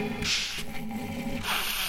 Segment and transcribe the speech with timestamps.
[0.00, 1.79] you